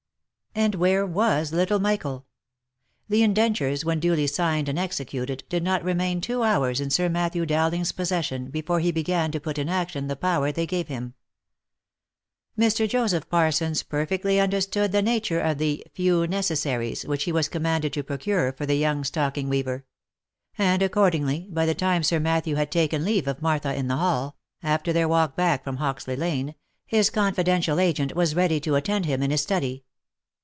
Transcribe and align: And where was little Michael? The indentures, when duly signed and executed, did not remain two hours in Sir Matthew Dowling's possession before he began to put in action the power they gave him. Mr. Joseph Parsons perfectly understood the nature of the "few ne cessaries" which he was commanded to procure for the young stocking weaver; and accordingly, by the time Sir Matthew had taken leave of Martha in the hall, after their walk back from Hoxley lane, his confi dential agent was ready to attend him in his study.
And 0.53 0.75
where 0.75 1.05
was 1.05 1.53
little 1.53 1.79
Michael? 1.79 2.25
The 3.07 3.23
indentures, 3.23 3.85
when 3.85 4.01
duly 4.01 4.27
signed 4.27 4.67
and 4.67 4.77
executed, 4.77 5.45
did 5.47 5.63
not 5.63 5.81
remain 5.81 6.19
two 6.19 6.43
hours 6.43 6.81
in 6.81 6.89
Sir 6.89 7.07
Matthew 7.07 7.45
Dowling's 7.45 7.93
possession 7.93 8.47
before 8.49 8.81
he 8.81 8.91
began 8.91 9.31
to 9.31 9.39
put 9.39 9.57
in 9.57 9.69
action 9.69 10.07
the 10.07 10.17
power 10.17 10.51
they 10.51 10.65
gave 10.67 10.89
him. 10.89 11.13
Mr. 12.59 12.85
Joseph 12.87 13.29
Parsons 13.29 13.81
perfectly 13.81 14.41
understood 14.41 14.91
the 14.91 15.01
nature 15.01 15.39
of 15.39 15.57
the 15.57 15.85
"few 15.93 16.27
ne 16.27 16.41
cessaries" 16.41 17.05
which 17.07 17.23
he 17.23 17.31
was 17.31 17.47
commanded 17.47 17.93
to 17.93 18.03
procure 18.03 18.51
for 18.51 18.65
the 18.65 18.75
young 18.75 19.05
stocking 19.05 19.47
weaver; 19.47 19.85
and 20.57 20.81
accordingly, 20.81 21.47
by 21.49 21.65
the 21.65 21.73
time 21.73 22.03
Sir 22.03 22.19
Matthew 22.19 22.55
had 22.55 22.73
taken 22.73 23.05
leave 23.05 23.25
of 23.25 23.41
Martha 23.41 23.73
in 23.73 23.87
the 23.87 23.95
hall, 23.95 24.35
after 24.61 24.91
their 24.91 25.07
walk 25.07 25.37
back 25.37 25.63
from 25.63 25.77
Hoxley 25.77 26.17
lane, 26.17 26.55
his 26.85 27.09
confi 27.09 27.41
dential 27.45 27.81
agent 27.81 28.15
was 28.17 28.35
ready 28.35 28.59
to 28.59 28.75
attend 28.75 29.05
him 29.05 29.23
in 29.23 29.31
his 29.31 29.41
study. 29.41 29.85